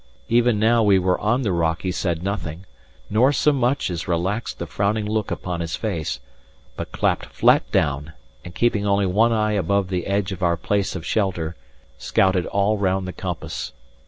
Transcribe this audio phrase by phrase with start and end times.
[0.29, 2.65] Even now we were on the rock he said nothing,
[3.07, 6.19] nor so much as relaxed the frowning look upon his face;
[6.75, 10.95] but clapped flat down, and keeping only one eye above the edge of our place
[10.95, 11.55] of shelter
[11.99, 13.73] scouted all round the compass.